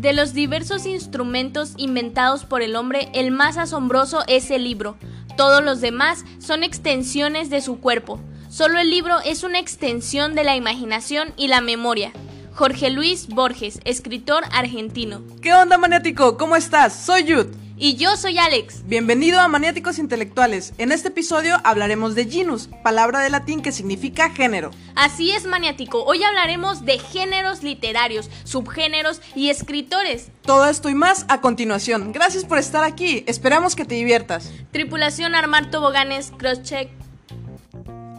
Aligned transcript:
De 0.00 0.14
los 0.14 0.32
diversos 0.32 0.86
instrumentos 0.86 1.74
inventados 1.76 2.44
por 2.44 2.62
el 2.62 2.74
hombre, 2.74 3.10
el 3.12 3.30
más 3.30 3.58
asombroso 3.58 4.22
es 4.28 4.50
el 4.50 4.64
libro. 4.64 4.96
Todos 5.36 5.62
los 5.62 5.80
demás 5.80 6.24
son 6.38 6.64
extensiones 6.64 7.50
de 7.50 7.60
su 7.60 7.80
cuerpo. 7.80 8.18
Solo 8.48 8.78
el 8.78 8.90
libro 8.90 9.20
es 9.24 9.44
una 9.44 9.58
extensión 9.58 10.34
de 10.34 10.42
la 10.42 10.56
imaginación 10.56 11.32
y 11.36 11.48
la 11.48 11.60
memoria. 11.60 12.12
Jorge 12.52 12.90
Luis 12.90 13.28
Borges, 13.28 13.80
escritor 13.84 14.42
argentino. 14.52 15.22
¿Qué 15.40 15.54
onda, 15.54 15.78
maniático? 15.78 16.36
¿Cómo 16.36 16.56
estás? 16.56 16.94
Soy 16.94 17.24
Yud. 17.24 17.46
Y 17.82 17.94
yo 17.94 18.14
soy 18.18 18.36
Alex. 18.36 18.82
Bienvenido 18.84 19.40
a 19.40 19.48
Maniáticos 19.48 19.98
Intelectuales. 19.98 20.74
En 20.76 20.92
este 20.92 21.08
episodio 21.08 21.56
hablaremos 21.64 22.14
de 22.14 22.26
genus, 22.26 22.68
palabra 22.84 23.20
de 23.20 23.30
latín 23.30 23.62
que 23.62 23.72
significa 23.72 24.28
género. 24.28 24.70
Así 24.94 25.30
es, 25.30 25.46
maniático. 25.46 26.04
Hoy 26.04 26.22
hablaremos 26.22 26.84
de 26.84 26.98
géneros 26.98 27.62
literarios, 27.62 28.28
subgéneros 28.44 29.22
y 29.34 29.48
escritores. 29.48 30.28
Todo 30.42 30.68
esto 30.68 30.90
y 30.90 30.94
más 30.94 31.24
a 31.28 31.40
continuación. 31.40 32.12
Gracias 32.12 32.44
por 32.44 32.58
estar 32.58 32.84
aquí. 32.84 33.24
Esperamos 33.26 33.74
que 33.74 33.86
te 33.86 33.94
diviertas. 33.94 34.52
Tripulación 34.72 35.34
Armar 35.34 35.70
Toboganes, 35.70 36.34
crosscheck. 36.36 36.90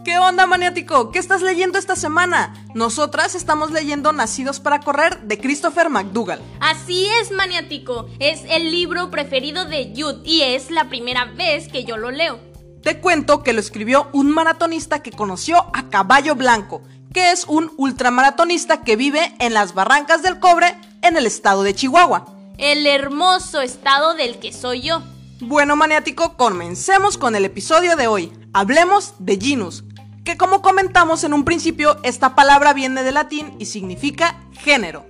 ¿Qué 0.04 0.18
onda, 0.18 0.46
maniático? 0.46 1.12
¿Qué 1.12 1.20
estás 1.20 1.42
leyendo 1.42 1.78
esta 1.78 1.94
semana? 1.94 2.54
Nosotras 2.74 3.36
estamos 3.36 3.70
leyendo 3.70 4.12
Nacidos 4.12 4.58
para 4.58 4.80
Correr 4.80 5.20
de 5.22 5.38
Christopher 5.38 5.90
McDougall. 5.90 6.40
Así 6.58 7.06
es, 7.20 7.30
maniático. 7.30 8.08
Es 8.18 8.42
el 8.48 8.72
libro 8.72 9.12
preferido 9.12 9.64
de 9.64 9.92
Jude 9.96 10.22
y 10.24 10.42
es 10.42 10.72
la 10.72 10.88
primera 10.88 11.26
vez 11.26 11.68
que 11.68 11.84
yo 11.84 11.96
lo 11.96 12.10
leo. 12.10 12.40
Te 12.82 12.98
cuento 12.98 13.44
que 13.44 13.52
lo 13.52 13.60
escribió 13.60 14.08
un 14.12 14.28
maratonista 14.28 15.04
que 15.04 15.12
conoció 15.12 15.66
a 15.72 15.88
Caballo 15.88 16.34
Blanco, 16.34 16.82
que 17.14 17.30
es 17.30 17.44
un 17.46 17.70
ultramaratonista 17.76 18.82
que 18.82 18.96
vive 18.96 19.36
en 19.38 19.54
las 19.54 19.72
Barrancas 19.72 20.20
del 20.20 20.40
Cobre 20.40 20.76
en 21.02 21.16
el 21.16 21.26
estado 21.26 21.62
de 21.62 21.76
Chihuahua. 21.76 22.26
El 22.58 22.88
hermoso 22.88 23.60
estado 23.60 24.14
del 24.14 24.40
que 24.40 24.52
soy 24.52 24.80
yo. 24.80 25.00
Bueno, 25.40 25.76
maniático, 25.76 26.36
comencemos 26.36 27.18
con 27.18 27.36
el 27.36 27.44
episodio 27.44 27.94
de 27.94 28.08
hoy. 28.08 28.32
Hablemos 28.52 29.14
de 29.18 29.38
genus, 29.40 29.84
que 30.24 30.36
como 30.36 30.62
comentamos 30.62 31.24
en 31.24 31.32
un 31.32 31.44
principio, 31.44 31.98
esta 32.02 32.34
palabra 32.34 32.72
viene 32.72 33.02
del 33.02 33.14
latín 33.14 33.54
y 33.58 33.66
significa 33.66 34.40
género. 34.52 35.04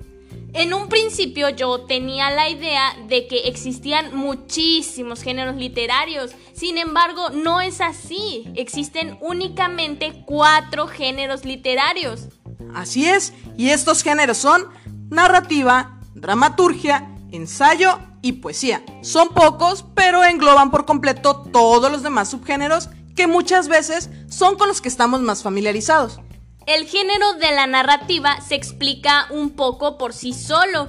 En 0.55 0.75
un 0.75 0.89
principio 0.89 1.49
yo 1.49 1.81
tenía 1.83 2.31
la 2.31 2.51
idea 2.51 2.95
de 3.09 3.27
que 3.27 3.49
existían 3.49 4.15
muchísimos 4.15 5.23
géneros 5.23 5.57
literarios, 5.57 6.33
sin 6.53 6.77
embargo 6.77 7.31
no 7.31 7.63
es 7.63 7.81
así, 7.81 8.45
existen 8.55 9.17
únicamente 9.23 10.25
cuatro 10.27 10.89
géneros 10.89 11.47
literarios. 11.47 12.29
Así 12.75 13.07
es, 13.07 13.33
y 13.57 13.71
estos 13.71 14.03
géneros 14.03 14.37
son 14.37 14.69
narrativa, 15.09 15.99
dramaturgia, 16.15 17.11
ensayo 17.31 17.99
y 18.21 18.33
poesía. 18.33 18.83
Son 19.01 19.31
pocos, 19.31 19.87
pero 19.95 20.23
engloban 20.23 20.71
por 20.71 20.85
completo 20.85 21.37
todos 21.51 21.91
los 21.91 22.03
demás 22.03 22.31
subgéneros 22.31 22.91
que 23.15 23.27
muchas 23.27 23.69
veces 23.69 24.11
son 24.29 24.57
con 24.57 24.69
los 24.69 24.81
que 24.81 24.89
estamos 24.89 25.21
más 25.21 25.43
familiarizados. 25.43 26.21
El 26.67 26.87
género 26.87 27.35
de 27.35 27.53
la 27.53 27.67
narrativa 27.67 28.41
se 28.41 28.55
explica 28.55 29.27
un 29.31 29.51
poco 29.51 29.99
por 29.99 30.13
sí 30.13 30.33
solo. 30.33 30.89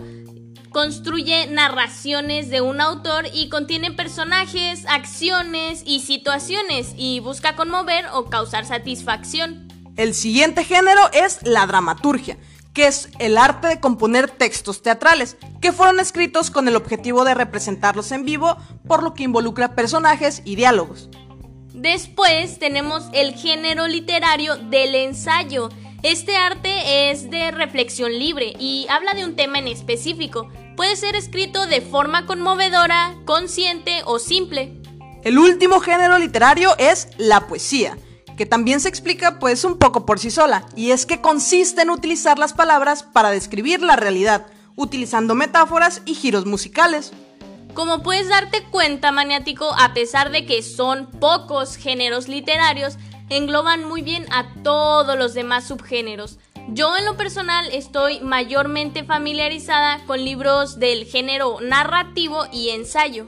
Construye 0.69 1.47
narraciones 1.47 2.49
de 2.49 2.61
un 2.61 2.79
autor 2.79 3.25
y 3.33 3.49
contiene 3.49 3.91
personajes, 3.91 4.85
acciones 4.87 5.83
y 5.85 6.01
situaciones 6.01 6.93
y 6.95 7.19
busca 7.19 7.55
conmover 7.55 8.05
o 8.13 8.25
causar 8.25 8.65
satisfacción. 8.65 9.67
El 9.95 10.13
siguiente 10.13 10.63
género 10.63 11.01
es 11.11 11.39
la 11.43 11.65
dramaturgia, 11.67 12.37
que 12.73 12.87
es 12.87 13.09
el 13.19 13.37
arte 13.37 13.67
de 13.67 13.79
componer 13.79 14.29
textos 14.29 14.81
teatrales, 14.81 15.37
que 15.61 15.71
fueron 15.71 15.99
escritos 15.99 16.49
con 16.49 16.67
el 16.67 16.75
objetivo 16.75 17.23
de 17.23 17.35
representarlos 17.35 18.11
en 18.11 18.25
vivo, 18.25 18.57
por 18.87 19.03
lo 19.03 19.13
que 19.13 19.23
involucra 19.23 19.75
personajes 19.75 20.41
y 20.45 20.55
diálogos. 20.55 21.09
Después 21.83 22.59
tenemos 22.59 23.09
el 23.11 23.33
género 23.33 23.87
literario 23.87 24.55
del 24.55 24.95
ensayo. 24.95 25.67
Este 26.01 26.37
arte 26.37 27.11
es 27.11 27.29
de 27.29 27.51
reflexión 27.51 28.17
libre 28.17 28.53
y 28.57 28.87
habla 28.89 29.13
de 29.13 29.25
un 29.25 29.35
tema 29.35 29.59
en 29.59 29.67
específico. 29.67 30.47
Puede 30.77 30.95
ser 30.95 31.17
escrito 31.17 31.67
de 31.67 31.81
forma 31.81 32.25
conmovedora, 32.25 33.17
consciente 33.25 33.97
o 34.05 34.17
simple. 34.17 34.81
El 35.25 35.37
último 35.37 35.81
género 35.81 36.17
literario 36.19 36.69
es 36.77 37.09
la 37.17 37.47
poesía, 37.47 37.97
que 38.37 38.45
también 38.45 38.79
se 38.79 38.87
explica 38.87 39.37
pues 39.39 39.65
un 39.65 39.77
poco 39.77 40.05
por 40.05 40.19
sí 40.19 40.31
sola, 40.31 40.65
y 40.77 40.91
es 40.91 41.05
que 41.05 41.19
consiste 41.19 41.81
en 41.81 41.89
utilizar 41.89 42.39
las 42.39 42.53
palabras 42.53 43.03
para 43.03 43.29
describir 43.29 43.81
la 43.81 43.97
realidad, 43.97 44.47
utilizando 44.77 45.35
metáforas 45.35 46.01
y 46.05 46.13
giros 46.13 46.45
musicales. 46.45 47.11
Como 47.73 48.03
puedes 48.03 48.29
darte 48.29 48.63
cuenta, 48.65 49.11
maniático, 49.11 49.73
a 49.79 49.95
pesar 49.95 50.29
de 50.31 50.45
que 50.45 50.61
son 50.61 51.07
pocos 51.07 51.75
géneros 51.75 52.27
literarios, 52.27 52.97
engloban 53.29 53.83
muy 53.83 54.03
bien 54.03 54.27
a 54.31 54.53
todos 54.61 55.17
los 55.17 55.33
demás 55.33 55.67
subgéneros. 55.67 56.37
Yo 56.69 56.95
en 56.95 57.05
lo 57.05 57.17
personal 57.17 57.67
estoy 57.73 58.19
mayormente 58.19 59.03
familiarizada 59.03 60.05
con 60.05 60.23
libros 60.23 60.79
del 60.79 61.05
género 61.05 61.57
narrativo 61.61 62.45
y 62.51 62.69
ensayo. 62.69 63.27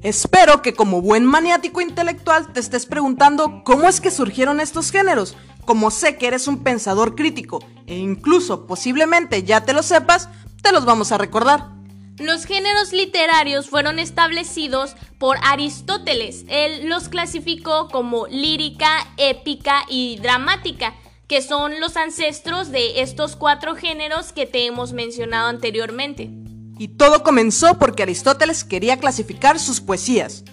Espero 0.00 0.62
que 0.62 0.72
como 0.72 1.02
buen 1.02 1.26
maniático 1.26 1.82
intelectual 1.82 2.50
te 2.52 2.60
estés 2.60 2.86
preguntando 2.86 3.62
cómo 3.62 3.88
es 3.88 4.00
que 4.00 4.10
surgieron 4.10 4.58
estos 4.58 4.90
géneros. 4.90 5.36
Como 5.66 5.90
sé 5.90 6.16
que 6.16 6.28
eres 6.28 6.48
un 6.48 6.64
pensador 6.64 7.14
crítico 7.14 7.62
e 7.86 7.96
incluso 7.98 8.66
posiblemente 8.66 9.42
ya 9.42 9.64
te 9.64 9.74
lo 9.74 9.82
sepas, 9.82 10.30
te 10.62 10.72
los 10.72 10.86
vamos 10.86 11.12
a 11.12 11.18
recordar. 11.18 11.81
Los 12.18 12.44
géneros 12.44 12.92
literarios 12.92 13.70
fueron 13.70 13.98
establecidos 13.98 14.94
por 15.18 15.38
Aristóteles. 15.42 16.44
Él 16.48 16.88
los 16.88 17.08
clasificó 17.08 17.88
como 17.88 18.26
lírica, 18.26 19.06
épica 19.16 19.84
y 19.88 20.18
dramática, 20.18 20.94
que 21.26 21.40
son 21.40 21.80
los 21.80 21.96
ancestros 21.96 22.70
de 22.70 23.00
estos 23.00 23.34
cuatro 23.34 23.74
géneros 23.76 24.32
que 24.32 24.46
te 24.46 24.66
hemos 24.66 24.92
mencionado 24.92 25.48
anteriormente. 25.48 26.30
Y 26.78 26.88
todo 26.88 27.22
comenzó 27.22 27.78
porque 27.78 28.02
Aristóteles 28.02 28.64
quería 28.64 28.98
clasificar 28.98 29.58
sus 29.58 29.80
poesías. 29.80 30.44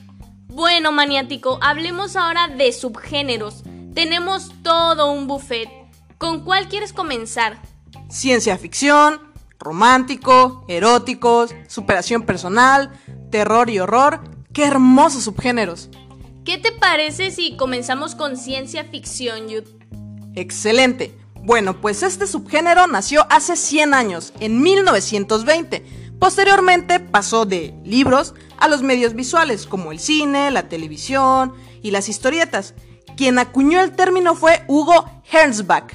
Bueno, 0.48 0.92
maniático, 0.92 1.60
hablemos 1.62 2.16
ahora 2.16 2.48
de 2.48 2.72
subgéneros. 2.72 3.64
Tenemos 3.94 4.52
todo 4.64 5.12
un 5.12 5.28
buffet. 5.28 5.70
¿Con 6.18 6.44
cuál 6.46 6.70
quieres 6.70 6.94
comenzar? 6.94 7.62
Ciencia 8.10 8.58
ficción, 8.58 9.29
romántico, 9.60 10.64
eróticos, 10.68 11.54
superación 11.68 12.24
personal, 12.24 12.92
terror 13.30 13.70
y 13.70 13.80
horror. 13.80 14.22
¡Qué 14.54 14.66
hermosos 14.66 15.24
subgéneros! 15.24 15.90
¿Qué 16.46 16.58
te 16.58 16.72
parece 16.72 17.30
si 17.30 17.58
comenzamos 17.58 18.16
con 18.16 18.38
ciencia 18.38 18.86
ficción, 18.86 19.50
Yud? 19.50 19.64
Excelente. 20.36 21.16
Bueno, 21.44 21.80
pues 21.80 22.04
este 22.04 22.26
subgénero 22.26 22.88
nació 22.88 23.26
hace 23.30 23.56
100 23.56 23.94
años, 23.94 24.34
en 24.40 24.62
1920. 24.62 25.86
Posteriormente 26.20 27.00
pasó 27.00 27.46
de 27.46 27.74
libros 27.84 28.34
a 28.58 28.68
los 28.68 28.82
medios 28.82 29.14
visuales 29.14 29.66
como 29.66 29.92
el 29.92 30.00
cine, 30.00 30.52
la 30.52 30.68
televisión 30.68 31.54
y 31.82 31.92
las 31.92 32.10
historietas. 32.10 32.74
Quien 33.16 33.40
acuñó 33.40 33.82
el 33.82 33.96
término 33.96 34.36
fue 34.36 34.64
Hugo 34.68 35.06
Hernsbach, 35.32 35.94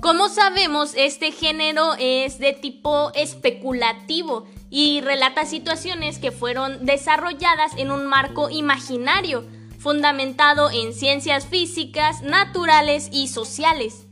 como 0.00 0.28
sabemos, 0.28 0.92
este 0.96 1.30
género 1.30 1.94
es 1.98 2.38
de 2.38 2.52
tipo 2.52 3.12
especulativo 3.14 4.46
y 4.70 5.00
relata 5.02 5.44
situaciones 5.44 6.18
que 6.18 6.30
fueron 6.30 6.86
desarrolladas 6.86 7.72
en 7.76 7.90
un 7.90 8.06
marco 8.06 8.48
imaginario, 8.50 9.44
fundamentado 9.78 10.70
en 10.70 10.94
ciencias 10.94 11.46
físicas, 11.46 12.22
naturales 12.22 13.08
y 13.12 13.28
sociales. 13.28 14.06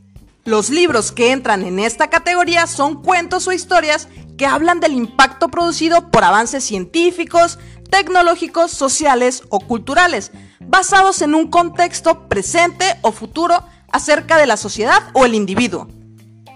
Los 0.45 0.69
libros 0.69 1.11
que 1.11 1.31
entran 1.31 1.63
en 1.63 1.79
esta 1.79 2.09
categoría 2.09 2.67
son 2.67 3.01
cuentos 3.01 3.47
o 3.47 3.51
historias 3.51 4.07
que 4.37 4.45
hablan 4.45 4.79
del 4.79 4.93
impacto 4.93 5.49
producido 5.49 6.11
por 6.11 6.23
avances 6.23 6.63
científicos, 6.63 7.59
tecnológicos, 7.89 8.71
sociales 8.71 9.43
o 9.49 9.59
culturales, 9.59 10.31
basados 10.59 11.21
en 11.21 11.35
un 11.35 11.49
contexto 11.49 12.27
presente 12.27 12.85
o 13.01 13.11
futuro 13.11 13.63
acerca 13.91 14.37
de 14.37 14.47
la 14.47 14.57
sociedad 14.57 15.11
o 15.13 15.25
el 15.25 15.35
individuo. 15.35 15.87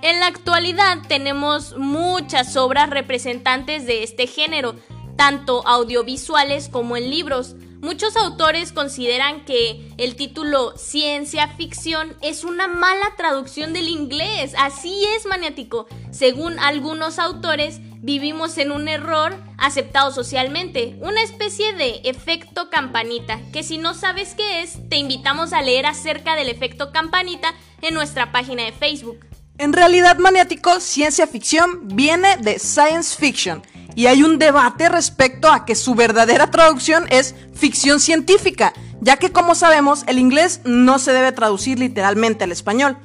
En 0.02 0.20
la 0.20 0.28
actualidad 0.28 0.98
tenemos 1.08 1.78
muchas 1.78 2.58
obras 2.58 2.90
representantes 2.90 3.86
de 3.86 4.04
este 4.04 4.28
género, 4.28 4.76
tanto 5.16 5.66
audiovisuales 5.66 6.68
como 6.68 6.98
en 6.98 7.10
libros. 7.10 7.56
Muchos 7.84 8.16
autores 8.16 8.72
consideran 8.72 9.44
que 9.44 9.92
el 9.98 10.16
título 10.16 10.78
ciencia 10.78 11.50
ficción 11.50 12.16
es 12.22 12.46
una 12.46 12.70
mala 12.70 13.14
traducción 13.18 13.74
del 13.74 13.90
inglés. 13.90 14.54
Así 14.58 15.04
es, 15.18 15.26
maniático. 15.26 15.88
Según 16.10 16.60
algunos 16.60 17.20
autores, 17.20 17.82
vivimos 18.00 18.58
en 18.58 18.72
un 18.72 18.88
error 18.88 19.36
aceptado 19.58 20.14
socialmente, 20.14 20.96
una 21.02 21.24
especie 21.24 21.74
de 21.74 22.00
efecto 22.06 22.70
campanita, 22.70 23.42
que 23.52 23.64
si 23.64 23.78
no 23.78 23.94
sabes 23.94 24.34
qué 24.34 24.62
es, 24.62 24.78
te 24.88 24.96
invitamos 24.96 25.52
a 25.52 25.62
leer 25.62 25.86
acerca 25.86 26.38
del 26.38 26.48
efecto 26.48 26.94
campanita 26.94 27.54
en 27.82 27.96
nuestra 27.96 28.32
página 28.32 28.64
de 28.64 28.72
Facebook. 28.72 29.26
En 29.58 29.74
realidad, 29.74 30.18
maniático, 30.20 30.80
ciencia 30.80 31.28
ficción 31.28 31.82
viene 31.90 32.38
de 32.38 32.60
science 32.60 33.18
fiction 33.20 33.62
y 33.96 34.08
hay 34.08 34.24
un 34.24 34.40
debate 34.40 34.90
respecto 34.90 35.50
a 35.50 35.66
que 35.66 35.76
su 35.76 35.96
verdadera 35.96 36.52
traducción 36.52 37.06
es 37.10 37.36
ficción 37.54 38.00
científica, 38.00 38.74
ya 39.02 39.18
que 39.18 39.32
como 39.32 39.56
sabemos 39.56 40.04
el 40.08 40.20
inglés 40.20 40.62
no 40.64 41.00
se 41.00 41.14
debe 41.14 41.32
traducir 41.32 41.80
literalmente 41.80 42.44
al 42.44 42.52
español. 42.52 42.98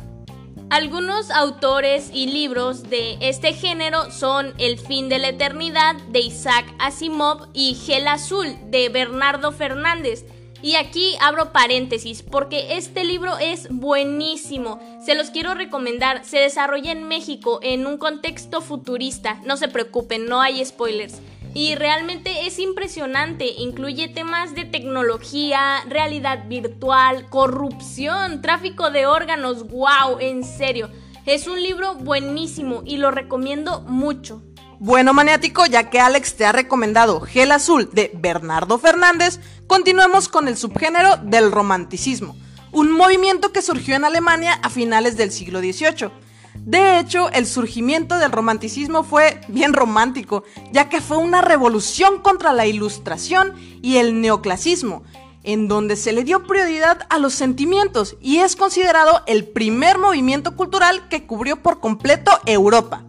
Algunos 0.71 1.31
autores 1.31 2.11
y 2.13 2.27
libros 2.27 2.91
de 2.91 3.17
este 3.23 3.55
género 3.55 4.11
son 4.11 4.53
El 4.59 4.79
fin 4.79 5.09
de 5.09 5.19
la 5.19 5.29
eternidad 5.29 5.97
de 6.11 6.21
Isaac 6.21 6.67
Asimov 6.79 7.49
y 7.55 7.75
Gel 7.75 8.07
Azul 8.07 8.55
de 8.71 8.91
Bernardo 8.91 9.51
Fernández. 9.51 10.27
Y 10.63 10.75
aquí 10.75 11.17
abro 11.21 11.53
paréntesis 11.53 12.23
porque 12.23 12.77
este 12.77 13.05
libro 13.05 13.39
es 13.39 13.69
buenísimo. 13.71 14.81
Se 15.05 15.15
los 15.15 15.31
quiero 15.31 15.55
recomendar. 15.55 16.25
Se 16.25 16.39
desarrolla 16.39 16.93
en 16.93 17.05
México 17.05 17.61
en 17.63 17.87
un 17.87 17.99
contexto 17.99 18.61
futurista. 18.61 19.41
No 19.45 19.57
se 19.57 19.69
preocupen, 19.69 20.27
no 20.27 20.41
hay 20.41 20.65
spoilers. 20.65 21.21
Y 21.55 21.77
realmente 21.77 22.47
es 22.47 22.59
impresionante. 22.59 23.47
Incluye 23.47 24.09
temas 24.09 24.55
de 24.55 24.65
tecnología, 24.65 25.85
realidad 25.89 26.47
virtual, 26.49 27.29
corrupción, 27.31 28.43
tráfico 28.43 28.91
de 28.91 29.07
órganos. 29.07 29.69
¡Wow! 29.69 30.19
En 30.21 30.45
serio. 30.45 30.91
Es 31.25 31.47
un 31.47 31.63
libro 31.63 31.95
buenísimo 31.95 32.83
y 32.87 32.97
lo 32.97 33.11
recomiendo 33.11 33.83
mucho. 33.83 34.43
Bueno, 34.81 35.13
maniático, 35.13 35.67
ya 35.67 35.91
que 35.91 35.99
Alex 35.99 36.37
te 36.37 36.47
ha 36.47 36.53
recomendado 36.53 37.21
Gel 37.21 37.51
Azul 37.51 37.91
de 37.93 38.13
Bernardo 38.15 38.79
Fernández, 38.79 39.41
continuemos 39.67 40.29
con 40.29 40.47
el 40.47 40.57
subgénero 40.57 41.17
del 41.17 41.51
romanticismo, 41.51 42.37
un 42.71 42.93
movimiento 42.93 43.51
que 43.51 43.61
surgió 43.61 43.97
en 43.97 44.05
Alemania 44.05 44.53
a 44.63 44.71
finales 44.71 45.17
del 45.17 45.33
siglo 45.33 45.59
XVIII. 45.59 46.13
De 46.55 47.01
hecho, 47.01 47.29
el 47.33 47.47
surgimiento 47.47 48.19
del 48.19 48.31
romanticismo 48.31 49.03
fue 49.03 49.41
bien 49.49 49.73
romántico, 49.73 50.45
ya 50.71 50.89
que 50.89 51.01
fue 51.01 51.17
una 51.17 51.41
revolución 51.41 52.21
contra 52.21 52.53
la 52.53 52.67
ilustración 52.67 53.55
y 53.83 53.97
el 53.97 54.21
neoclasismo, 54.21 55.03
en 55.43 55.67
donde 55.67 55.97
se 55.97 56.13
le 56.13 56.23
dio 56.23 56.45
prioridad 56.45 57.05
a 57.11 57.19
los 57.19 57.35
sentimientos 57.35 58.17
y 58.21 58.39
es 58.39 58.55
considerado 58.55 59.25
el 59.27 59.45
primer 59.45 59.99
movimiento 59.99 60.55
cultural 60.55 61.09
que 61.09 61.27
cubrió 61.27 61.65
por 61.65 61.81
completo 61.81 62.31
Europa. 62.47 63.03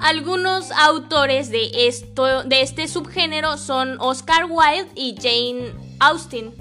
Algunos 0.00 0.70
autores 0.72 1.50
de, 1.50 1.86
esto, 1.86 2.44
de 2.44 2.62
este 2.62 2.88
subgénero 2.88 3.58
son 3.58 3.96
Oscar 4.00 4.46
Wilde 4.48 4.90
y 4.94 5.14
Jane 5.16 5.74
Austen. 5.98 6.54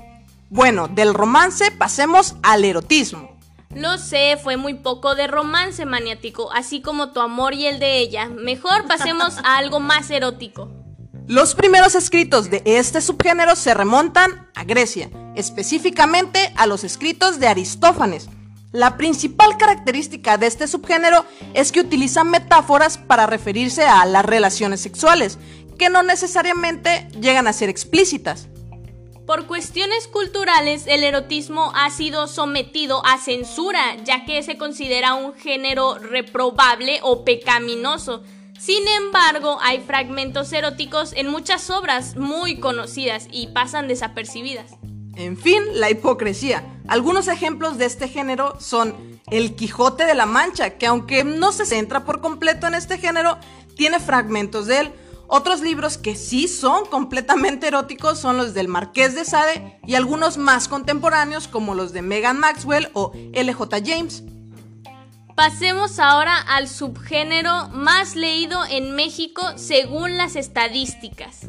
Bueno, 0.50 0.88
del 0.88 1.13
romance 1.13 1.71
pasemos 1.71 2.36
al 2.44 2.65
erotismo. 2.65 3.38
Lo 3.74 3.97
sé, 3.97 4.38
fue 4.44 4.57
muy 4.57 4.74
poco 4.74 5.15
de 5.15 5.27
romance 5.27 5.86
maniático, 5.86 6.51
así 6.51 6.81
como 6.81 7.12
tu 7.12 7.21
amor 7.21 7.53
y 7.53 7.68
el 7.68 7.80
de 7.80 8.00
ella. 8.00 8.27
Mejor 8.27 8.88
pasemos 8.88 9.38
a 9.44 9.57
algo 9.57 9.80
más 9.80 10.09
erótico. 10.09 10.69
Los 11.27 11.53
primeros 11.53 11.94
escritos 11.94 12.50
de 12.50 12.63
este 12.65 13.00
subgénero 13.01 13.56
se 13.56 13.75
remontan 13.75 14.50
a 14.56 14.63
Grecia, 14.63 15.12
específicamente 15.35 16.51
a 16.57 16.65
los 16.65 16.83
escritos 16.83 17.39
de 17.39 17.47
Aristófanes, 17.47 18.27
la 18.71 18.98
principal 18.98 19.57
característica 19.57 20.38
de 20.38 20.48
este 20.48 20.68
subgénero 20.68 21.25
es 21.54 21.71
que 21.71 21.81
utiliza 21.81 22.24
metáforas 22.24 22.98
para 22.98 23.25
referirse 23.25 23.83
a 23.83 24.06
las 24.06 24.24
relaciones 24.24 24.81
sexuales, 24.81 25.39
que 25.77 25.89
no 25.89 26.04
necesariamente 26.04 27.07
llegan 27.19 27.48
a 27.48 27.54
ser 27.54 27.69
explícitas. 27.69 28.48
Por 29.25 29.45
cuestiones 29.45 30.07
culturales, 30.07 30.86
el 30.88 31.04
erotismo 31.04 31.71
ha 31.75 31.89
sido 31.92 32.27
sometido 32.27 33.06
a 33.06 33.18
censura, 33.18 33.95
ya 34.04 34.25
que 34.25 34.42
se 34.44 34.57
considera 34.57 35.13
un 35.13 35.33
género 35.33 36.00
reprobable 36.00 37.00
o 37.04 37.24
pecaminoso. 37.24 38.24
Sin 38.60 38.88
embargo, 38.88 39.57
hay 39.62 39.80
fragmentos 39.81 40.51
eróticos 40.51 41.13
en 41.13 41.27
muchas 41.27 41.69
obras 41.69 42.18
muy 42.18 42.60
conocidas 42.60 43.27
y 43.31 43.48
pasan 43.48 43.88
desapercibidas. 43.88 44.80
En 45.19 45.36
fin, 45.36 45.62
la 45.74 45.89
hipocresía. 45.89 46.63
Algunos 46.88 47.27
ejemplos 47.27 47.77
de 47.77 47.83
este 47.83 48.07
género 48.07 48.56
son 48.62 48.95
El 49.30 49.54
Quijote 49.54 50.06
de 50.06 50.16
la 50.16 50.25
Mancha, 50.25 50.77
que 50.77 50.88
aunque 50.88 51.25
no 51.25 51.51
se 51.51 51.66
centra 51.66 52.06
por 52.06 52.21
completo 52.21 52.68
en 52.68 52.74
este 52.74 52.98
género, 52.98 53.38
tiene 53.75 54.00
fragmentos 54.00 54.66
de 54.68 54.80
él. 54.80 54.94
Otros 55.27 55.60
libros 55.60 55.98
que 55.98 56.16
sí 56.16 56.48
son 56.48 56.86
completamente 56.86 57.68
eróticos 57.68 58.18
son 58.18 58.38
los 58.38 58.54
del 58.54 58.69
Marqués 58.69 59.13
de 59.13 59.25
Sade 59.25 59.81
y 59.86 59.95
algunos 59.95 60.38
más 60.38 60.69
contemporáneos 60.69 61.50
como 61.50 61.75
los 61.75 61.92
de 61.92 62.01
Megan 62.01 62.39
Maxwell 62.39 62.89
o 62.94 63.12
LJ 63.33 63.62
James. 63.86 64.24
Pasemos 65.36 66.00
ahora 66.00 66.38
al 66.38 66.69
subgénero 66.69 67.68
más 67.74 68.16
leído 68.16 68.66
en 68.66 68.95
México 68.95 69.42
según 69.57 70.16
las 70.16 70.38
estadísticas. 70.38 71.42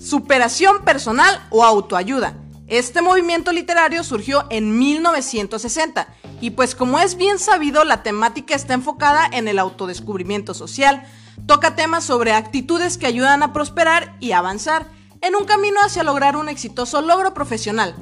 Superación 0.00 0.84
personal 0.86 1.46
o 1.50 1.64
autoayuda. 1.64 2.47
Este 2.68 3.00
movimiento 3.00 3.50
literario 3.50 4.04
surgió 4.04 4.44
en 4.50 4.78
1960 4.78 6.14
y 6.42 6.50
pues 6.50 6.74
como 6.74 6.98
es 6.98 7.16
bien 7.16 7.38
sabido 7.38 7.82
la 7.84 8.02
temática 8.02 8.54
está 8.54 8.74
enfocada 8.74 9.26
en 9.32 9.48
el 9.48 9.58
autodescubrimiento 9.58 10.52
social. 10.52 11.02
Toca 11.46 11.76
temas 11.76 12.04
sobre 12.04 12.32
actitudes 12.32 12.98
que 12.98 13.06
ayudan 13.06 13.42
a 13.42 13.54
prosperar 13.54 14.16
y 14.20 14.32
avanzar 14.32 14.86
en 15.22 15.34
un 15.34 15.46
camino 15.46 15.80
hacia 15.80 16.02
lograr 16.02 16.36
un 16.36 16.50
exitoso 16.50 17.00
logro 17.00 17.32
profesional. 17.32 17.94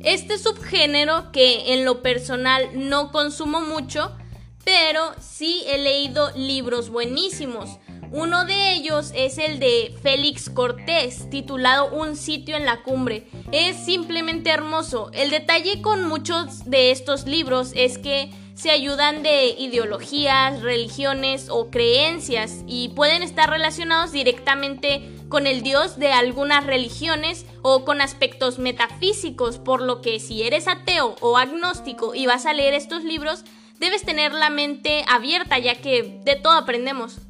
Este 0.00 0.36
subgénero 0.36 1.30
que 1.30 1.72
en 1.74 1.84
lo 1.84 2.02
personal 2.02 2.70
no 2.74 3.12
consumo 3.12 3.60
mucho, 3.60 4.16
pero 4.64 5.12
sí 5.20 5.62
he 5.66 5.78
leído 5.78 6.32
libros 6.36 6.90
buenísimos. 6.90 7.78
Uno 8.10 8.46
de 8.46 8.72
ellos 8.72 9.12
es 9.14 9.36
el 9.36 9.58
de 9.58 9.94
Félix 10.02 10.48
Cortés, 10.48 11.28
titulado 11.28 11.90
Un 11.90 12.16
sitio 12.16 12.56
en 12.56 12.64
la 12.64 12.82
cumbre. 12.82 13.26
Es 13.52 13.76
simplemente 13.76 14.48
hermoso. 14.48 15.10
El 15.12 15.28
detalle 15.28 15.82
con 15.82 16.08
muchos 16.08 16.64
de 16.64 16.90
estos 16.90 17.26
libros 17.26 17.72
es 17.74 17.98
que 17.98 18.30
se 18.54 18.70
ayudan 18.70 19.22
de 19.22 19.50
ideologías, 19.50 20.62
religiones 20.62 21.48
o 21.50 21.70
creencias 21.70 22.64
y 22.66 22.88
pueden 22.88 23.22
estar 23.22 23.50
relacionados 23.50 24.10
directamente 24.10 25.14
con 25.28 25.46
el 25.46 25.62
dios 25.62 25.98
de 25.98 26.10
algunas 26.10 26.64
religiones 26.64 27.44
o 27.60 27.84
con 27.84 28.00
aspectos 28.00 28.58
metafísicos, 28.58 29.58
por 29.58 29.82
lo 29.82 30.00
que 30.00 30.18
si 30.18 30.42
eres 30.42 30.66
ateo 30.66 31.14
o 31.20 31.36
agnóstico 31.36 32.14
y 32.14 32.26
vas 32.26 32.46
a 32.46 32.54
leer 32.54 32.72
estos 32.72 33.04
libros, 33.04 33.44
debes 33.78 34.02
tener 34.02 34.32
la 34.32 34.48
mente 34.48 35.04
abierta 35.06 35.58
ya 35.58 35.74
que 35.74 36.20
de 36.24 36.36
todo 36.36 36.54
aprendemos. 36.54 37.27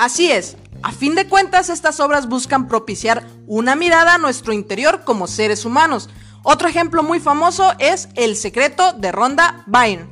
Así 0.00 0.32
es, 0.32 0.56
a 0.82 0.92
fin 0.92 1.14
de 1.14 1.28
cuentas 1.28 1.68
estas 1.68 2.00
obras 2.00 2.26
buscan 2.26 2.68
propiciar 2.68 3.22
una 3.46 3.76
mirada 3.76 4.14
a 4.14 4.18
nuestro 4.18 4.54
interior 4.54 5.04
como 5.04 5.26
seres 5.26 5.66
humanos. 5.66 6.08
Otro 6.42 6.68
ejemplo 6.68 7.02
muy 7.02 7.20
famoso 7.20 7.74
es 7.78 8.08
El 8.14 8.34
secreto 8.34 8.94
de 8.94 9.12
Ronda 9.12 9.62
Byrne. 9.66 10.09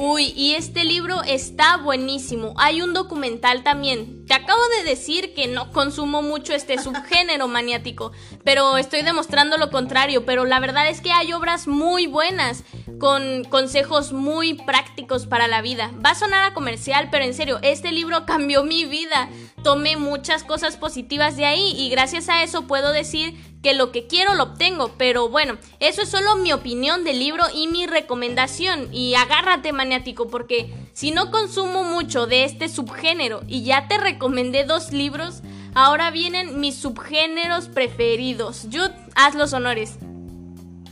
Uy, 0.00 0.32
y 0.36 0.54
este 0.54 0.84
libro 0.84 1.24
está 1.24 1.76
buenísimo. 1.76 2.54
Hay 2.56 2.82
un 2.82 2.94
documental 2.94 3.64
también. 3.64 4.24
Te 4.26 4.34
acabo 4.34 4.60
de 4.76 4.88
decir 4.88 5.34
que 5.34 5.48
no 5.48 5.72
consumo 5.72 6.22
mucho 6.22 6.54
este 6.54 6.78
subgénero 6.82 7.48
maniático, 7.48 8.12
pero 8.44 8.78
estoy 8.78 9.02
demostrando 9.02 9.58
lo 9.58 9.72
contrario. 9.72 10.24
Pero 10.24 10.44
la 10.44 10.60
verdad 10.60 10.88
es 10.88 11.00
que 11.00 11.10
hay 11.10 11.32
obras 11.32 11.66
muy 11.66 12.06
buenas, 12.06 12.62
con 13.00 13.42
consejos 13.42 14.12
muy 14.12 14.54
prácticos 14.54 15.26
para 15.26 15.48
la 15.48 15.62
vida. 15.62 15.90
Va 16.04 16.10
a 16.10 16.14
sonar 16.14 16.44
a 16.44 16.54
comercial, 16.54 17.08
pero 17.10 17.24
en 17.24 17.34
serio, 17.34 17.58
este 17.62 17.90
libro 17.90 18.24
cambió 18.24 18.62
mi 18.62 18.84
vida. 18.84 19.28
Tomé 19.64 19.96
muchas 19.96 20.44
cosas 20.44 20.76
positivas 20.76 21.36
de 21.36 21.44
ahí 21.44 21.74
y 21.76 21.90
gracias 21.90 22.28
a 22.28 22.44
eso 22.44 22.68
puedo 22.68 22.92
decir 22.92 23.34
que 23.62 23.74
lo 23.74 23.90
que 23.90 24.06
quiero 24.06 24.34
lo 24.34 24.44
obtengo, 24.44 24.92
pero 24.96 25.28
bueno, 25.28 25.58
eso 25.80 26.02
es 26.02 26.08
solo 26.08 26.36
mi 26.36 26.52
opinión 26.52 27.04
del 27.04 27.18
libro 27.18 27.44
y 27.52 27.66
mi 27.66 27.86
recomendación. 27.86 28.92
Y 28.92 29.14
agárrate 29.14 29.72
maniático, 29.72 30.28
porque 30.28 30.72
si 30.92 31.10
no 31.10 31.30
consumo 31.30 31.84
mucho 31.84 32.26
de 32.26 32.44
este 32.44 32.68
subgénero 32.68 33.42
y 33.46 33.64
ya 33.64 33.88
te 33.88 33.98
recomendé 33.98 34.64
dos 34.64 34.92
libros, 34.92 35.42
ahora 35.74 36.10
vienen 36.10 36.60
mis 36.60 36.76
subgéneros 36.76 37.68
preferidos. 37.68 38.66
Jude, 38.70 38.94
haz 39.14 39.34
los 39.34 39.52
honores. 39.52 39.98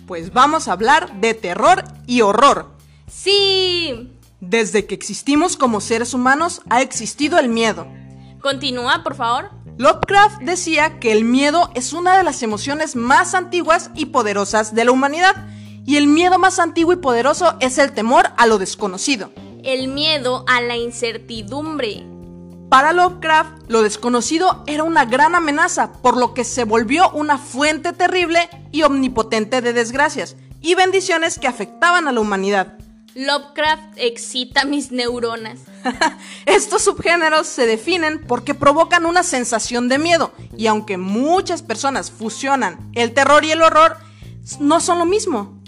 Pues 0.06 0.32
vamos 0.32 0.68
a 0.68 0.72
hablar 0.72 1.20
de 1.20 1.34
terror 1.34 1.84
y 2.06 2.20
horror. 2.20 2.76
Sí. 3.08 4.12
Desde 4.40 4.86
que 4.86 4.94
existimos 4.94 5.56
como 5.56 5.80
seres 5.80 6.14
humanos 6.14 6.62
ha 6.68 6.82
existido 6.82 7.38
el 7.38 7.48
miedo. 7.48 7.86
Continúa, 8.40 9.02
por 9.02 9.16
favor. 9.16 9.55
Lovecraft 9.78 10.40
decía 10.40 10.98
que 10.98 11.12
el 11.12 11.24
miedo 11.24 11.70
es 11.74 11.92
una 11.92 12.16
de 12.16 12.22
las 12.22 12.42
emociones 12.42 12.96
más 12.96 13.34
antiguas 13.34 13.90
y 13.94 14.06
poderosas 14.06 14.74
de 14.74 14.86
la 14.86 14.92
humanidad, 14.92 15.34
y 15.84 15.96
el 15.96 16.06
miedo 16.06 16.38
más 16.38 16.58
antiguo 16.58 16.94
y 16.94 16.96
poderoso 16.96 17.56
es 17.60 17.76
el 17.76 17.92
temor 17.92 18.30
a 18.38 18.46
lo 18.46 18.56
desconocido. 18.56 19.32
El 19.62 19.88
miedo 19.88 20.46
a 20.48 20.62
la 20.62 20.76
incertidumbre. 20.76 22.06
Para 22.70 22.94
Lovecraft, 22.94 23.68
lo 23.68 23.82
desconocido 23.82 24.64
era 24.66 24.82
una 24.82 25.04
gran 25.04 25.34
amenaza, 25.34 25.92
por 25.92 26.16
lo 26.16 26.32
que 26.32 26.44
se 26.44 26.64
volvió 26.64 27.10
una 27.10 27.36
fuente 27.36 27.92
terrible 27.92 28.48
y 28.72 28.82
omnipotente 28.82 29.60
de 29.60 29.74
desgracias 29.74 30.36
y 30.62 30.74
bendiciones 30.74 31.38
que 31.38 31.48
afectaban 31.48 32.08
a 32.08 32.12
la 32.12 32.20
humanidad. 32.20 32.78
Lovecraft 33.16 33.96
excita 33.96 34.66
mis 34.66 34.92
neuronas. 34.92 35.60
Estos 36.46 36.84
subgéneros 36.84 37.46
se 37.46 37.66
definen 37.66 38.20
porque 38.20 38.54
provocan 38.54 39.06
una 39.06 39.22
sensación 39.22 39.88
de 39.88 39.96
miedo 39.98 40.32
y 40.54 40.66
aunque 40.66 40.98
muchas 40.98 41.62
personas 41.62 42.10
fusionan 42.10 42.90
el 42.94 43.14
terror 43.14 43.42
y 43.46 43.52
el 43.52 43.62
horror, 43.62 43.96
no 44.60 44.80
son 44.80 44.98
lo 44.98 45.06
mismo. 45.06 45.62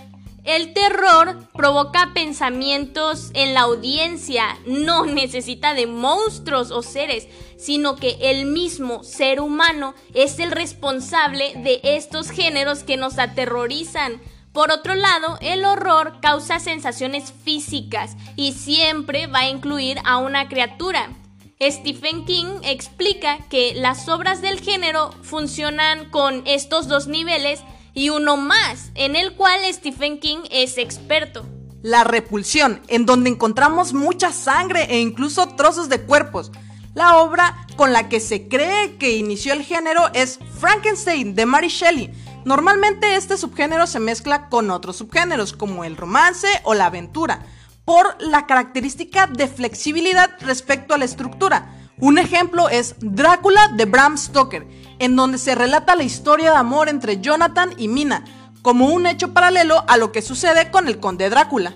El 0.44 0.74
terror 0.74 1.48
provoca 1.54 2.12
pensamientos 2.12 3.30
en 3.32 3.54
la 3.54 3.60
audiencia, 3.60 4.44
no 4.66 5.06
necesita 5.06 5.72
de 5.72 5.86
monstruos 5.86 6.70
o 6.70 6.82
seres, 6.82 7.28
sino 7.56 7.96
que 7.96 8.18
el 8.20 8.44
mismo 8.44 9.04
ser 9.04 9.40
humano 9.40 9.94
es 10.12 10.38
el 10.38 10.50
responsable 10.50 11.54
de 11.56 11.80
estos 11.82 12.30
géneros 12.30 12.82
que 12.82 12.98
nos 12.98 13.18
aterrorizan. 13.18 14.20
Por 14.52 14.70
otro 14.70 14.94
lado, 14.94 15.38
el 15.40 15.64
horror 15.64 16.18
causa 16.20 16.58
sensaciones 16.58 17.32
físicas 17.44 18.16
y 18.36 18.52
siempre 18.52 19.26
va 19.26 19.40
a 19.40 19.48
incluir 19.48 19.98
a 20.04 20.18
una 20.18 20.48
criatura. 20.48 21.10
Stephen 21.60 22.24
King 22.24 22.60
explica 22.62 23.38
que 23.50 23.74
las 23.74 24.08
obras 24.08 24.40
del 24.40 24.60
género 24.60 25.10
funcionan 25.22 26.08
con 26.10 26.42
estos 26.46 26.86
dos 26.86 27.08
niveles 27.08 27.62
y 27.94 28.10
uno 28.10 28.36
más, 28.36 28.92
en 28.94 29.16
el 29.16 29.34
cual 29.34 29.60
Stephen 29.72 30.20
King 30.20 30.38
es 30.50 30.78
experto. 30.78 31.44
La 31.82 32.04
repulsión, 32.04 32.80
en 32.88 33.06
donde 33.06 33.30
encontramos 33.30 33.92
mucha 33.92 34.32
sangre 34.32 34.86
e 34.88 35.00
incluso 35.00 35.48
trozos 35.48 35.88
de 35.88 36.02
cuerpos. 36.02 36.52
La 36.94 37.18
obra 37.18 37.66
con 37.76 37.92
la 37.92 38.08
que 38.08 38.20
se 38.20 38.48
cree 38.48 38.96
que 38.96 39.16
inició 39.16 39.52
el 39.52 39.62
género 39.62 40.10
es 40.14 40.38
Frankenstein 40.58 41.34
de 41.34 41.46
Mary 41.46 41.68
Shelley. 41.68 42.10
Normalmente 42.44 43.16
este 43.16 43.36
subgénero 43.36 43.86
se 43.86 44.00
mezcla 44.00 44.48
con 44.48 44.70
otros 44.70 44.96
subgéneros 44.96 45.52
como 45.52 45.84
el 45.84 45.96
romance 45.96 46.48
o 46.64 46.74
la 46.74 46.86
aventura, 46.86 47.44
por 47.84 48.20
la 48.20 48.46
característica 48.46 49.26
de 49.26 49.48
flexibilidad 49.48 50.30
respecto 50.40 50.94
a 50.94 50.98
la 50.98 51.04
estructura. 51.04 51.74
Un 51.98 52.18
ejemplo 52.18 52.68
es 52.68 52.94
Drácula 53.00 53.68
de 53.68 53.84
Bram 53.86 54.16
Stoker, 54.16 54.66
en 54.98 55.16
donde 55.16 55.38
se 55.38 55.54
relata 55.54 55.96
la 55.96 56.04
historia 56.04 56.50
de 56.50 56.56
amor 56.56 56.88
entre 56.88 57.20
Jonathan 57.20 57.70
y 57.76 57.88
Mina, 57.88 58.24
como 58.62 58.86
un 58.86 59.06
hecho 59.06 59.32
paralelo 59.32 59.84
a 59.88 59.96
lo 59.96 60.12
que 60.12 60.22
sucede 60.22 60.70
con 60.70 60.86
el 60.86 61.00
conde 61.00 61.30
Drácula. 61.30 61.74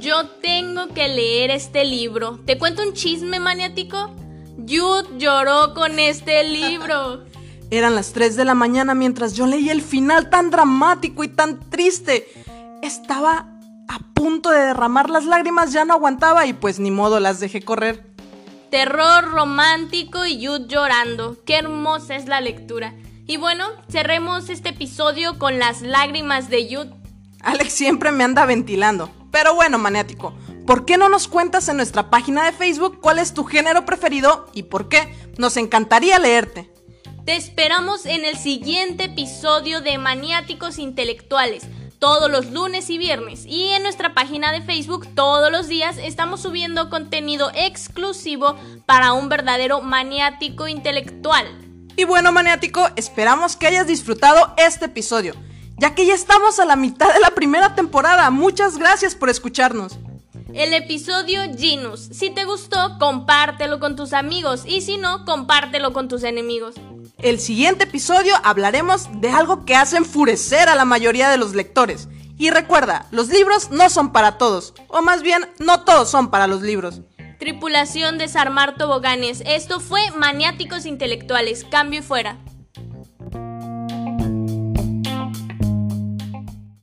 Yo 0.00 0.26
tengo 0.40 0.88
que 0.88 1.08
leer 1.08 1.50
este 1.50 1.84
libro. 1.84 2.40
¿Te 2.46 2.58
cuento 2.58 2.82
un 2.82 2.94
chisme 2.94 3.38
maniático? 3.38 4.10
Jude 4.56 5.18
lloró 5.18 5.74
con 5.74 5.98
este 5.98 6.44
libro. 6.44 7.24
Eran 7.72 7.96
las 7.96 8.12
3 8.12 8.36
de 8.36 8.44
la 8.44 8.54
mañana 8.54 8.94
mientras 8.94 9.34
yo 9.34 9.46
leía 9.46 9.72
el 9.72 9.82
final 9.82 10.30
tan 10.30 10.50
dramático 10.50 11.24
y 11.24 11.28
tan 11.28 11.58
triste. 11.70 12.28
Estaba 12.82 13.48
a 13.88 13.98
punto 14.14 14.50
de 14.50 14.60
derramar 14.60 15.10
las 15.10 15.24
lágrimas, 15.24 15.72
ya 15.72 15.84
no 15.84 15.94
aguantaba 15.94 16.46
y 16.46 16.52
pues 16.52 16.78
ni 16.78 16.92
modo 16.92 17.18
las 17.18 17.40
dejé 17.40 17.62
correr 17.62 18.12
terror 18.72 19.30
romántico 19.30 20.24
y 20.24 20.46
Jude 20.46 20.66
llorando. 20.66 21.36
Qué 21.44 21.58
hermosa 21.58 22.16
es 22.16 22.26
la 22.26 22.40
lectura. 22.40 22.94
Y 23.26 23.36
bueno, 23.36 23.66
cerremos 23.90 24.48
este 24.48 24.70
episodio 24.70 25.38
con 25.38 25.58
las 25.58 25.82
lágrimas 25.82 26.48
de 26.48 26.74
Jude. 26.74 26.94
Alex 27.42 27.70
siempre 27.70 28.12
me 28.12 28.24
anda 28.24 28.46
ventilando. 28.46 29.10
Pero 29.30 29.54
bueno, 29.54 29.76
maniático, 29.76 30.34
¿por 30.66 30.86
qué 30.86 30.96
no 30.96 31.10
nos 31.10 31.28
cuentas 31.28 31.68
en 31.68 31.76
nuestra 31.76 32.08
página 32.08 32.46
de 32.46 32.52
Facebook 32.52 32.98
cuál 33.02 33.18
es 33.18 33.34
tu 33.34 33.44
género 33.44 33.84
preferido 33.84 34.46
y 34.54 34.62
por 34.62 34.88
qué? 34.88 35.14
Nos 35.36 35.58
encantaría 35.58 36.18
leerte. 36.18 36.71
Te 37.24 37.36
esperamos 37.36 38.04
en 38.04 38.24
el 38.24 38.36
siguiente 38.36 39.04
episodio 39.04 39.80
de 39.80 39.96
Maniáticos 39.96 40.80
Intelectuales 40.80 41.62
todos 42.00 42.28
los 42.28 42.50
lunes 42.50 42.90
y 42.90 42.98
viernes. 42.98 43.46
Y 43.46 43.68
en 43.68 43.84
nuestra 43.84 44.12
página 44.12 44.50
de 44.50 44.60
Facebook 44.60 45.06
todos 45.14 45.52
los 45.52 45.68
días 45.68 45.98
estamos 45.98 46.42
subiendo 46.42 46.90
contenido 46.90 47.52
exclusivo 47.54 48.56
para 48.86 49.12
un 49.12 49.28
verdadero 49.28 49.82
maniático 49.82 50.66
intelectual. 50.66 51.46
Y 51.96 52.02
bueno, 52.02 52.32
maniático, 52.32 52.88
esperamos 52.96 53.54
que 53.54 53.68
hayas 53.68 53.86
disfrutado 53.86 54.52
este 54.56 54.86
episodio, 54.86 55.36
ya 55.76 55.94
que 55.94 56.04
ya 56.04 56.14
estamos 56.14 56.58
a 56.58 56.64
la 56.64 56.74
mitad 56.74 57.14
de 57.14 57.20
la 57.20 57.30
primera 57.30 57.76
temporada. 57.76 58.30
Muchas 58.30 58.78
gracias 58.78 59.14
por 59.14 59.30
escucharnos. 59.30 59.96
El 60.54 60.74
episodio 60.74 61.42
Genus. 61.56 62.00
Si 62.00 62.30
te 62.30 62.44
gustó, 62.44 62.98
compártelo 62.98 63.78
con 63.78 63.94
tus 63.94 64.12
amigos 64.12 64.64
y 64.66 64.80
si 64.80 64.98
no, 64.98 65.24
compártelo 65.24 65.92
con 65.92 66.08
tus 66.08 66.24
enemigos. 66.24 66.74
El 67.22 67.38
siguiente 67.38 67.84
episodio 67.84 68.34
hablaremos 68.42 69.08
de 69.20 69.30
algo 69.30 69.64
que 69.64 69.76
hace 69.76 69.96
enfurecer 69.96 70.68
a 70.68 70.74
la 70.74 70.84
mayoría 70.84 71.30
de 71.30 71.36
los 71.36 71.54
lectores. 71.54 72.08
Y 72.36 72.50
recuerda, 72.50 73.06
los 73.12 73.28
libros 73.28 73.70
no 73.70 73.90
son 73.90 74.10
para 74.10 74.38
todos, 74.38 74.74
o 74.88 75.02
más 75.02 75.22
bien, 75.22 75.48
no 75.60 75.82
todos 75.84 76.10
son 76.10 76.32
para 76.32 76.48
los 76.48 76.62
libros. 76.62 77.02
Tripulación 77.38 78.18
Desarmar 78.18 78.76
Toboganes. 78.76 79.44
Esto 79.46 79.78
fue 79.78 80.00
Maniáticos 80.16 80.84
Intelectuales. 80.84 81.64
Cambio 81.70 82.00
y 82.00 82.02
fuera. 82.02 82.38